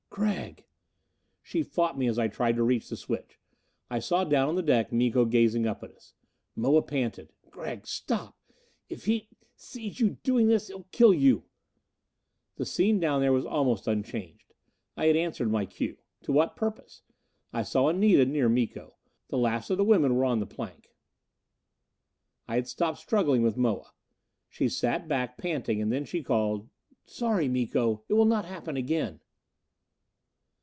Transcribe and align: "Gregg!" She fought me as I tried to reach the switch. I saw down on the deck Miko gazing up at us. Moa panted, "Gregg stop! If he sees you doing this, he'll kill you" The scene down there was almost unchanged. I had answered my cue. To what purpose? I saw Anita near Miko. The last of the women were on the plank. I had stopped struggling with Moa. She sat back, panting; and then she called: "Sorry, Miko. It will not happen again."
"Gregg!" 0.13 0.65
She 1.41 1.63
fought 1.63 1.97
me 1.97 2.05
as 2.05 2.19
I 2.19 2.27
tried 2.27 2.57
to 2.57 2.63
reach 2.63 2.89
the 2.89 2.97
switch. 2.97 3.39
I 3.89 3.99
saw 3.99 4.25
down 4.25 4.49
on 4.49 4.55
the 4.55 4.61
deck 4.61 4.91
Miko 4.91 5.23
gazing 5.23 5.65
up 5.65 5.83
at 5.83 5.91
us. 5.95 6.13
Moa 6.53 6.81
panted, 6.81 7.31
"Gregg 7.49 7.87
stop! 7.87 8.37
If 8.89 9.05
he 9.05 9.29
sees 9.55 10.01
you 10.01 10.17
doing 10.21 10.47
this, 10.49 10.67
he'll 10.67 10.85
kill 10.91 11.13
you" 11.13 11.45
The 12.57 12.65
scene 12.65 12.99
down 12.99 13.21
there 13.21 13.31
was 13.31 13.45
almost 13.45 13.87
unchanged. 13.87 14.53
I 14.97 15.05
had 15.05 15.15
answered 15.15 15.49
my 15.49 15.65
cue. 15.65 15.97
To 16.23 16.33
what 16.33 16.57
purpose? 16.57 17.03
I 17.53 17.63
saw 17.63 17.87
Anita 17.87 18.25
near 18.25 18.49
Miko. 18.49 18.95
The 19.29 19.37
last 19.37 19.69
of 19.69 19.77
the 19.77 19.85
women 19.85 20.15
were 20.17 20.25
on 20.25 20.39
the 20.41 20.45
plank. 20.45 20.91
I 22.49 22.55
had 22.55 22.67
stopped 22.67 22.97
struggling 22.97 23.43
with 23.43 23.55
Moa. 23.55 23.93
She 24.49 24.67
sat 24.67 25.07
back, 25.07 25.37
panting; 25.37 25.81
and 25.81 25.89
then 25.89 26.03
she 26.03 26.21
called: 26.21 26.67
"Sorry, 27.05 27.47
Miko. 27.47 28.03
It 28.09 28.13
will 28.15 28.25
not 28.25 28.43
happen 28.43 28.75
again." 28.75 29.21